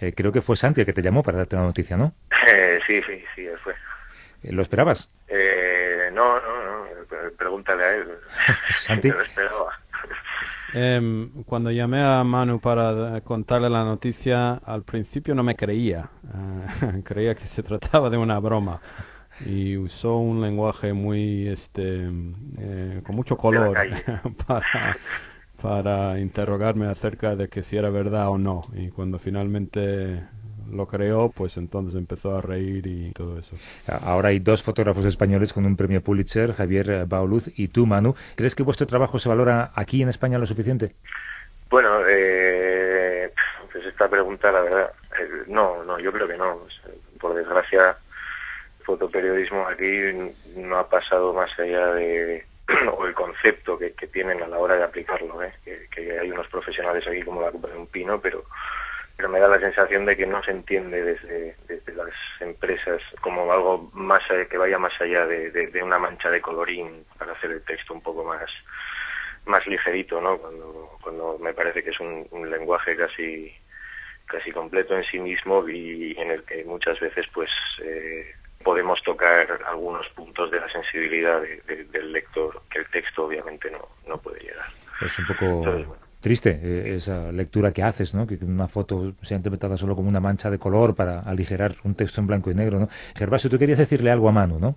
Eh, 0.00 0.12
creo 0.14 0.32
que 0.32 0.42
fue 0.42 0.56
Santi 0.56 0.80
el 0.80 0.86
que 0.86 0.92
te 0.92 1.02
llamó 1.02 1.22
para 1.22 1.38
darte 1.38 1.56
la 1.56 1.62
noticia, 1.62 1.96
¿no? 1.96 2.12
sí, 2.86 3.00
sí, 3.06 3.22
sí, 3.34 3.46
fue. 3.62 3.74
¿Lo 4.50 4.62
esperabas? 4.62 5.10
Eh, 5.28 6.10
no, 6.12 6.40
no, 6.40 6.64
no. 6.64 6.86
Pregúntale 7.36 7.84
a 7.84 7.94
él. 7.96 8.06
Santi. 8.78 9.10
lo 9.10 9.22
esperaba. 9.22 9.72
Em, 10.74 11.30
cuando 11.44 11.70
llamé 11.70 12.02
a 12.02 12.22
Manu 12.24 12.60
para 12.60 13.20
contarle 13.22 13.70
la 13.70 13.84
noticia, 13.84 14.54
al 14.54 14.82
principio 14.82 15.34
no 15.34 15.42
me 15.42 15.56
creía. 15.56 16.10
Eh, 16.34 17.02
creía 17.04 17.34
que 17.34 17.46
se 17.46 17.62
trataba 17.62 18.10
de 18.10 18.16
una 18.16 18.38
broma. 18.38 18.80
Y 19.44 19.76
usó 19.76 20.16
un 20.16 20.40
lenguaje 20.40 20.94
muy, 20.94 21.48
este, 21.48 22.10
eh, 22.58 23.02
con 23.04 23.16
mucho 23.16 23.36
color 23.36 23.76
para, 24.46 24.96
para 25.60 26.18
interrogarme 26.20 26.86
acerca 26.86 27.36
de 27.36 27.48
que 27.48 27.62
si 27.62 27.76
era 27.76 27.90
verdad 27.90 28.30
o 28.30 28.38
no. 28.38 28.62
Y 28.72 28.88
cuando 28.88 29.18
finalmente 29.18 30.22
lo 30.72 30.86
creó, 30.86 31.30
pues 31.30 31.56
entonces 31.56 31.94
empezó 31.94 32.36
a 32.36 32.40
reír 32.40 32.86
y 32.86 33.12
todo 33.12 33.38
eso. 33.38 33.56
Ahora 33.86 34.28
hay 34.30 34.38
dos 34.38 34.62
fotógrafos 34.62 35.04
españoles 35.04 35.52
con 35.52 35.64
un 35.66 35.76
premio 35.76 36.02
Pulitzer, 36.02 36.52
Javier 36.52 37.06
Bauluz 37.06 37.50
y 37.56 37.68
tú, 37.68 37.86
Manu. 37.86 38.14
¿Crees 38.34 38.54
que 38.54 38.62
vuestro 38.62 38.86
trabajo 38.86 39.18
se 39.18 39.28
valora 39.28 39.70
aquí 39.74 40.02
en 40.02 40.08
España 40.08 40.38
lo 40.38 40.46
suficiente? 40.46 40.94
Bueno, 41.68 42.00
eh, 42.08 43.32
pues 43.72 43.84
esta 43.86 44.08
pregunta, 44.08 44.52
la 44.52 44.60
verdad, 44.60 44.92
eh, 45.20 45.44
no, 45.48 45.82
no, 45.84 45.98
yo 45.98 46.12
creo 46.12 46.28
que 46.28 46.36
no. 46.36 46.60
Por 47.20 47.34
desgracia, 47.34 47.96
fotoperiodismo 48.84 49.66
aquí 49.66 50.32
no 50.54 50.78
ha 50.78 50.88
pasado 50.88 51.32
más 51.32 51.50
allá 51.58 51.92
de 51.94 52.44
o 52.96 53.06
el 53.06 53.14
concepto 53.14 53.78
que, 53.78 53.90
tienen 54.12 54.42
a 54.42 54.48
la 54.48 54.58
hora 54.58 54.76
de 54.76 54.84
aplicarlo, 54.84 55.42
¿eh? 55.42 55.52
que, 55.64 55.88
que, 55.90 56.18
hay 56.18 56.30
unos 56.30 56.46
profesionales 56.48 57.06
aquí 57.06 57.22
como 57.22 57.42
la 57.42 57.50
Copa 57.50 57.68
de 57.68 57.76
un 57.76 57.86
Pino, 57.86 58.20
pero 58.20 58.44
pero 59.16 59.30
me 59.30 59.40
da 59.40 59.48
la 59.48 59.58
sensación 59.58 60.04
de 60.04 60.16
que 60.16 60.26
no 60.26 60.42
se 60.42 60.50
entiende 60.50 61.02
desde, 61.02 61.56
desde 61.66 61.94
las 61.94 62.12
empresas 62.40 63.00
como 63.22 63.50
algo 63.50 63.90
más 63.94 64.22
que 64.50 64.58
vaya 64.58 64.78
más 64.78 64.92
allá 65.00 65.26
de, 65.26 65.50
de, 65.50 65.82
una 65.82 65.98
mancha 65.98 66.30
de 66.30 66.42
colorín 66.42 67.04
para 67.18 67.32
hacer 67.32 67.50
el 67.50 67.62
texto 67.62 67.94
un 67.94 68.02
poco 68.02 68.24
más 68.24 68.50
más 69.46 69.64
ligerito, 69.66 70.20
¿no? 70.20 70.38
Cuando, 70.38 70.98
cuando 71.00 71.38
me 71.38 71.54
parece 71.54 71.82
que 71.82 71.90
es 71.90 72.00
un, 72.00 72.26
lenguaje 72.50 72.96
casi 72.96 73.52
casi 74.26 74.50
completo 74.50 74.96
en 74.96 75.04
sí 75.04 75.20
mismo 75.20 75.66
y 75.68 76.12
en 76.18 76.32
el 76.32 76.42
que 76.42 76.64
muchas 76.64 76.98
veces 76.98 77.24
pues 77.32 77.48
eh, 77.80 78.34
podemos 78.64 79.00
tocar 79.04 79.60
algunos 79.64 80.08
puntos 80.10 80.50
de 80.50 80.58
la 80.58 80.68
sensibilidad 80.68 81.40
del 81.40 82.12
lector 82.12 82.60
que 82.68 82.80
el 82.80 82.90
texto 82.90 83.26
obviamente 83.26 83.70
no, 83.70 83.88
no 84.06 84.18
puede 84.18 84.40
llegar. 84.40 84.66
Es 85.00 85.16
un 85.20 85.26
poco 85.28 85.96
triste 86.20 86.58
eh, 86.62 86.96
esa 86.96 87.30
lectura 87.32 87.72
que 87.72 87.82
haces, 87.82 88.14
¿no? 88.14 88.26
que 88.26 88.38
una 88.42 88.68
foto 88.68 89.14
sea 89.22 89.36
interpretada 89.36 89.76
solo 89.76 89.94
como 89.94 90.08
una 90.08 90.20
mancha 90.20 90.50
de 90.50 90.58
color 90.58 90.94
para 90.94 91.20
aligerar 91.20 91.76
un 91.84 91.94
texto 91.94 92.20
en 92.20 92.26
blanco 92.26 92.50
y 92.50 92.54
negro. 92.54 92.80
¿no? 92.80 92.88
Gervasio, 93.14 93.50
tú 93.50 93.58
querías 93.58 93.78
decirle 93.78 94.10
algo 94.10 94.28
a 94.28 94.32
Manu, 94.32 94.58
¿no? 94.58 94.76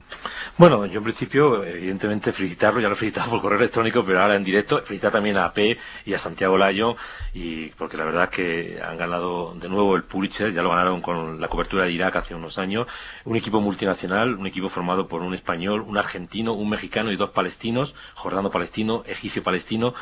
Bueno, 0.58 0.86
yo 0.86 1.00
en 1.00 1.04
principio, 1.04 1.64
evidentemente, 1.64 2.32
felicitarlo, 2.32 2.80
ya 2.80 2.88
lo 2.88 2.94
he 2.94 2.98
felicitado 2.98 3.32
por 3.32 3.42
correo 3.42 3.60
electrónico, 3.60 4.04
pero 4.06 4.22
ahora 4.22 4.36
en 4.36 4.44
directo, 4.44 4.82
felicitar 4.84 5.12
también 5.12 5.38
a 5.38 5.46
AP 5.46 5.78
y 6.06 6.14
a 6.14 6.18
Santiago 6.18 6.58
Layo, 6.58 6.96
y 7.34 7.70
porque 7.72 7.98
la 7.98 8.06
verdad 8.06 8.24
es 8.26 8.30
que 8.30 8.80
han 8.82 8.98
ganado 8.98 9.56
de 9.56 9.70
nuevo 9.70 9.96
el 9.96 10.04
Pulitzer, 10.04 10.54
ya 10.54 10.62
lo 10.62 10.70
ganaron 10.70 11.02
con 11.02 11.40
la 11.40 11.48
cobertura 11.48 11.86
de 11.86 11.92
Irak 11.92 12.16
hace 12.18 12.36
unos 12.36 12.58
años, 12.58 12.88
un 13.26 13.36
equipo 13.36 13.62
multinacional, 13.62 14.36
un 14.36 14.48
equipo 14.48 14.70
formado 14.70 15.08
por 15.08 15.22
un 15.22 15.34
español, 15.34 15.82
un 15.82 15.98
argentino, 15.98 16.54
un 16.54 16.70
mexicano 16.70 17.12
y 17.12 17.16
dos 17.16 17.30
palestinos, 17.30 17.96
jordano 18.16 18.50
palestino, 18.52 19.04
egipcio 19.08 19.44
palestino, 19.44 19.94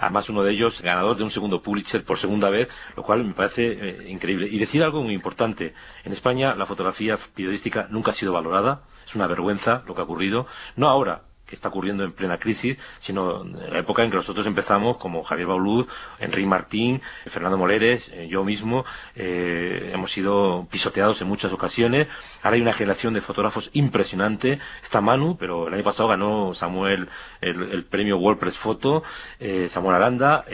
además 0.00 0.28
uno 0.28 0.42
de 0.42 0.52
ellos 0.52 0.80
ganador 0.82 1.16
de 1.16 1.24
un 1.24 1.30
segundo 1.30 1.62
Pulitzer 1.62 2.04
por 2.04 2.18
segunda 2.18 2.50
vez, 2.50 2.68
lo 2.96 3.02
cual 3.02 3.24
me 3.24 3.34
parece 3.34 3.66
eh, 3.72 4.10
increíble. 4.10 4.48
Y 4.50 4.58
decir 4.58 4.82
algo 4.82 5.02
muy 5.02 5.14
importante, 5.14 5.74
en 6.04 6.12
España 6.12 6.54
la 6.54 6.66
fotografía 6.66 7.18
periodística 7.34 7.86
nunca 7.90 8.10
ha 8.10 8.14
sido 8.14 8.32
valorada, 8.32 8.82
es 9.06 9.14
una 9.14 9.26
vergüenza 9.26 9.82
lo 9.86 9.94
que 9.94 10.00
ha 10.00 10.04
ocurrido, 10.04 10.46
no 10.76 10.88
ahora, 10.88 11.22
que 11.50 11.56
está 11.56 11.68
ocurriendo 11.68 12.04
en 12.04 12.12
plena 12.12 12.38
crisis, 12.38 12.78
sino 13.00 13.42
en 13.42 13.72
la 13.72 13.80
época 13.80 14.04
en 14.04 14.10
que 14.10 14.16
nosotros 14.16 14.46
empezamos, 14.46 14.96
como 14.96 15.24
Javier 15.24 15.48
Bauluz, 15.48 15.88
Enrique 16.20 16.46
Martín, 16.46 17.02
Fernando 17.26 17.58
Moleres, 17.58 18.08
eh, 18.14 18.28
yo 18.30 18.44
mismo, 18.44 18.84
eh, 19.16 19.90
hemos 19.92 20.12
sido 20.12 20.66
pisoteados 20.70 21.20
en 21.20 21.28
muchas 21.28 21.52
ocasiones. 21.52 22.06
Ahora 22.42 22.54
hay 22.54 22.62
una 22.62 22.72
generación 22.72 23.12
de 23.14 23.20
fotógrafos 23.20 23.68
impresionante. 23.72 24.60
Está 24.82 25.00
Manu, 25.00 25.36
pero 25.36 25.66
el 25.66 25.74
año 25.74 25.82
pasado 25.82 26.08
ganó 26.08 26.54
Samuel 26.54 27.08
el, 27.40 27.84
premio 27.84 28.18
WordPress 28.18 28.56
Photo, 28.56 29.02
eh, 29.40 29.68
Samuel 29.68 29.96
Aranda, 29.96 30.44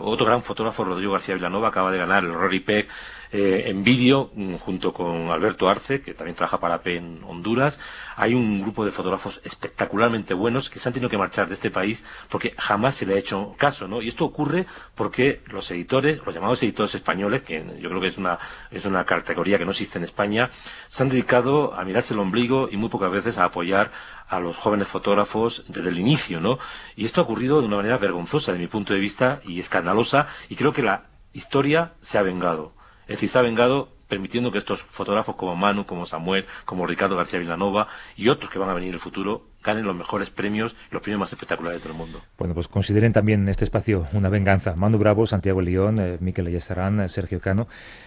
otro 0.00 0.26
gran 0.26 0.42
fotógrafo, 0.42 0.84
Rodrigo 0.84 1.12
García 1.12 1.34
Villanova, 1.34 1.68
acaba 1.68 1.90
de 1.90 1.98
ganar 1.98 2.24
el 2.24 2.34
Rory 2.34 2.60
Peck 2.60 2.88
eh, 3.32 3.64
en 3.66 3.84
vídeo 3.84 4.30
mm, 4.34 4.56
junto 4.56 4.92
con 4.92 5.30
Alberto 5.30 5.68
Arce, 5.68 6.00
que 6.00 6.14
también 6.14 6.36
trabaja 6.36 6.58
para 6.58 6.82
P 6.82 6.96
en 6.96 7.22
Honduras. 7.24 7.80
Hay 8.16 8.34
un 8.34 8.60
grupo 8.62 8.84
de 8.84 8.90
fotógrafos 8.90 9.40
espectacularmente 9.44 10.34
buenos 10.34 10.70
que 10.70 10.78
se 10.78 10.88
han 10.88 10.92
tenido 10.92 11.10
que 11.10 11.18
marchar 11.18 11.48
de 11.48 11.54
este 11.54 11.70
país 11.70 12.04
porque 12.30 12.54
jamás 12.56 12.96
se 12.96 13.06
le 13.06 13.14
ha 13.14 13.18
hecho 13.18 13.54
caso, 13.58 13.88
¿no? 13.88 14.02
Y 14.02 14.08
esto 14.08 14.24
ocurre 14.24 14.66
porque 14.94 15.42
los 15.46 15.70
editores, 15.70 16.20
los 16.24 16.34
llamados 16.34 16.62
editores 16.62 16.94
españoles, 16.94 17.42
que 17.42 17.64
yo 17.80 17.88
creo 17.88 18.00
que 18.00 18.08
es 18.08 18.18
una, 18.18 18.38
es 18.70 18.84
una 18.84 19.04
categoría 19.04 19.58
que 19.58 19.64
no 19.64 19.72
existe 19.72 19.98
en 19.98 20.04
España, 20.04 20.50
se 20.88 21.02
han 21.02 21.08
dedicado 21.08 21.74
a 21.74 21.84
mirarse 21.84 22.14
el 22.14 22.20
ombligo 22.20 22.68
y 22.70 22.76
muy 22.76 22.88
pocas 22.88 23.10
veces 23.10 23.38
a 23.38 23.44
apoyar 23.44 23.90
a 24.28 24.40
los 24.40 24.56
jóvenes 24.56 24.88
fotógrafos 24.88 25.64
desde 25.68 25.88
el 25.88 25.98
inicio, 25.98 26.40
¿no? 26.40 26.58
Y 26.96 27.04
esto 27.04 27.20
ha 27.20 27.24
ocurrido 27.24 27.60
de 27.60 27.66
una 27.66 27.76
manera 27.76 27.98
vergonzosa 27.98 28.52
de 28.52 28.58
mi 28.58 28.66
punto 28.66 28.92
de 28.92 29.00
vista 29.00 29.40
y 29.44 29.60
escandalosa 29.60 30.26
y 30.48 30.56
creo 30.56 30.72
que 30.72 30.82
la 30.82 31.04
historia 31.32 31.92
se 32.00 32.18
ha 32.18 32.22
vengado. 32.22 32.75
Es 33.06 33.16
decir, 33.16 33.28
se 33.28 33.38
ha 33.38 33.42
vengado 33.42 33.88
permitiendo 34.08 34.52
que 34.52 34.58
estos 34.58 34.82
fotógrafos 34.82 35.36
como 35.36 35.56
Manu, 35.56 35.84
como 35.84 36.06
Samuel, 36.06 36.46
como 36.64 36.86
Ricardo 36.86 37.16
García 37.16 37.38
Villanova 37.38 37.88
y 38.16 38.28
otros 38.28 38.50
que 38.50 38.58
van 38.58 38.68
a 38.68 38.74
venir 38.74 38.88
en 38.88 38.94
el 38.94 39.00
futuro 39.00 39.42
ganen 39.62 39.84
los 39.84 39.96
mejores 39.96 40.30
premios, 40.30 40.76
los 40.92 41.02
premios 41.02 41.18
más 41.18 41.32
espectaculares 41.32 41.82
del 41.82 41.92
mundo. 41.92 42.22
Bueno, 42.38 42.54
pues 42.54 42.68
consideren 42.68 43.12
también 43.12 43.48
este 43.48 43.64
espacio 43.64 44.06
una 44.12 44.28
venganza. 44.28 44.76
Manu 44.76 44.96
Bravo, 44.96 45.26
Santiago 45.26 45.60
León, 45.60 45.98
eh, 45.98 46.18
Miquel 46.20 46.46
Ayestarán, 46.46 47.00
eh, 47.00 47.08
Sergio 47.08 47.40
Cano. 47.40 47.66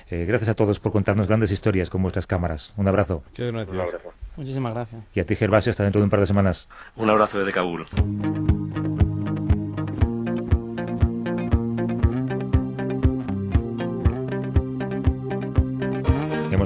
Eh, 0.10 0.24
gracias 0.26 0.50
a 0.50 0.54
todos 0.54 0.80
por 0.80 0.94
contarnos 0.94 1.28
grandes 1.28 1.52
historias 1.52 1.90
con 1.90 2.02
vuestras 2.02 2.26
cámaras. 2.28 2.74
Un 2.78 2.88
abrazo. 2.88 3.24
Un 3.38 3.58
abrazo. 3.58 4.14
Muchísimas 4.38 4.74
gracias. 4.74 5.04
Y 5.14 5.20
a 5.20 5.26
ti, 5.26 5.36
Gervasio, 5.36 5.72
hasta 5.72 5.84
dentro 5.84 6.00
de 6.00 6.06
un 6.06 6.10
par 6.10 6.22
de 6.22 6.28
semanas. 6.28 6.70
Un 6.96 7.10
abrazo 7.10 7.40
desde 7.40 7.52
Kabul. 7.52 7.86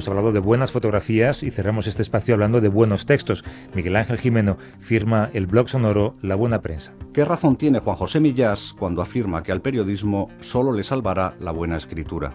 Hemos 0.04 0.18
hablado 0.18 0.32
de 0.32 0.40
buenas 0.40 0.70
fotografías 0.70 1.42
y 1.42 1.50
cerramos 1.50 1.86
este 1.86 2.02
espacio 2.02 2.34
hablando 2.34 2.60
de 2.60 2.68
buenos 2.68 3.06
textos. 3.06 3.42
Miguel 3.74 3.96
Ángel 3.96 4.18
Jimeno 4.18 4.58
firma 4.78 5.30
el 5.32 5.46
blog 5.46 5.70
sonoro 5.70 6.14
La 6.20 6.34
Buena 6.34 6.60
Prensa. 6.60 6.92
¿Qué 7.14 7.24
razón 7.24 7.56
tiene 7.56 7.78
Juan 7.78 7.96
José 7.96 8.20
Millás 8.20 8.74
cuando 8.78 9.00
afirma 9.00 9.42
que 9.42 9.50
al 9.50 9.62
periodismo 9.62 10.28
solo 10.40 10.72
le 10.72 10.82
salvará 10.82 11.36
la 11.40 11.52
buena 11.52 11.78
escritura? 11.78 12.34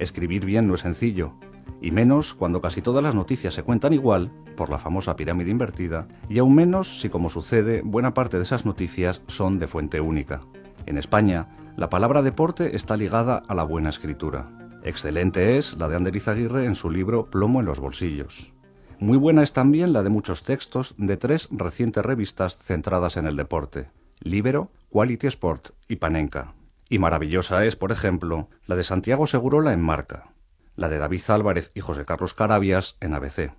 Escribir 0.00 0.44
bien 0.44 0.66
no 0.66 0.74
es 0.74 0.80
sencillo, 0.80 1.34
y 1.80 1.92
menos 1.92 2.34
cuando 2.34 2.60
casi 2.60 2.82
todas 2.82 3.04
las 3.04 3.14
noticias 3.14 3.54
se 3.54 3.62
cuentan 3.62 3.92
igual, 3.92 4.32
por 4.56 4.68
la 4.68 4.78
famosa 4.78 5.14
pirámide 5.14 5.52
invertida, 5.52 6.08
y 6.28 6.40
aún 6.40 6.56
menos 6.56 7.00
si, 7.00 7.10
como 7.10 7.30
sucede, 7.30 7.82
buena 7.84 8.12
parte 8.12 8.38
de 8.38 8.42
esas 8.42 8.66
noticias 8.66 9.22
son 9.28 9.60
de 9.60 9.68
fuente 9.68 10.00
única. 10.00 10.40
En 10.86 10.98
España, 10.98 11.46
la 11.76 11.88
palabra 11.88 12.22
deporte 12.22 12.74
está 12.74 12.96
ligada 12.96 13.40
a 13.46 13.54
la 13.54 13.62
buena 13.62 13.90
escritura. 13.90 14.63
Excelente 14.84 15.56
es 15.56 15.78
la 15.78 15.88
de 15.88 15.96
Ander 15.96 16.14
Izaguirre 16.14 16.66
en 16.66 16.74
su 16.74 16.90
libro 16.90 17.30
Plomo 17.30 17.60
en 17.60 17.66
los 17.66 17.80
bolsillos. 17.80 18.52
Muy 18.98 19.16
buena 19.16 19.42
es 19.42 19.54
también 19.54 19.94
la 19.94 20.02
de 20.02 20.10
muchos 20.10 20.42
textos 20.42 20.94
de 20.98 21.16
tres 21.16 21.48
recientes 21.50 22.04
revistas 22.04 22.58
centradas 22.58 23.16
en 23.16 23.26
el 23.26 23.34
deporte, 23.34 23.88
Libero, 24.20 24.70
Quality 24.90 25.26
Sport 25.28 25.70
y 25.88 25.96
Panenka. 25.96 26.52
Y 26.90 26.98
maravillosa 26.98 27.64
es, 27.64 27.76
por 27.76 27.92
ejemplo, 27.92 28.50
la 28.66 28.76
de 28.76 28.84
Santiago 28.84 29.26
Segurola 29.26 29.72
en 29.72 29.80
Marca, 29.80 30.34
la 30.76 30.90
de 30.90 30.98
David 30.98 31.22
Álvarez 31.28 31.70
y 31.74 31.80
José 31.80 32.04
Carlos 32.04 32.34
Carabias 32.34 32.98
en 33.00 33.14
ABC, 33.14 33.54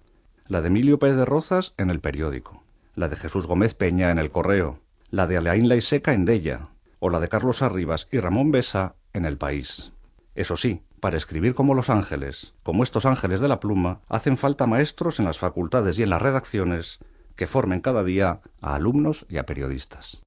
la 0.48 0.62
de 0.62 0.68
Emilio 0.68 1.00
Pérez 1.00 1.16
de 1.16 1.26
Rozas 1.26 1.74
en 1.78 1.90
El 1.90 2.02
Periódico, 2.02 2.64
la 2.94 3.08
de 3.08 3.16
Jesús 3.16 3.48
Gómez 3.48 3.74
Peña 3.74 4.12
en 4.12 4.20
El 4.20 4.30
Correo, 4.30 4.80
la 5.10 5.26
de 5.26 5.38
Aleaín 5.38 5.70
Laiseca 5.70 6.14
en 6.14 6.26
Della, 6.26 6.70
o 7.00 7.10
la 7.10 7.20
de 7.20 7.30
Carlos 7.30 7.64
Arribas 7.64 8.08
y 8.12 8.20
Ramón 8.20 8.52
Besa 8.52 8.94
en 9.12 9.26
El 9.26 9.40
País. 9.40 9.92
Eso 10.36 10.56
sí, 10.56 10.84
para 11.00 11.18
escribir 11.18 11.56
como 11.56 11.74
Los 11.74 11.90
Ángeles, 11.90 12.54
como 12.64 12.84
estos 12.84 13.06
ángeles 13.06 13.42
de 13.42 13.48
la 13.48 13.60
pluma, 13.60 14.00
hacen 14.10 14.38
falta 14.38 14.68
maestros 14.68 15.20
en 15.20 15.26
las 15.26 15.40
facultades 15.40 16.00
y 16.00 16.04
en 16.04 16.10
las 16.10 16.22
redacciones 16.22 17.00
que 17.36 17.48
formen 17.48 17.82
cada 17.82 18.04
día 18.04 18.40
a 18.62 18.76
alumnos 18.76 19.26
y 19.30 19.38
a 19.38 19.46
periodistas. 19.46 20.24